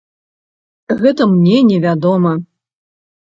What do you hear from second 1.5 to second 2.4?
не вядома.